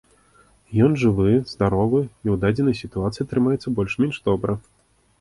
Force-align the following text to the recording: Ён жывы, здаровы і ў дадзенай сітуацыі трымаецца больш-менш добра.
Ён 0.85 0.91
жывы, 1.01 1.33
здаровы 1.51 2.01
і 2.05 2.27
ў 2.37 2.41
дадзенай 2.47 2.81
сітуацыі 2.83 3.31
трымаецца 3.35 3.67
больш-менш 3.81 4.15
добра. 4.29 4.61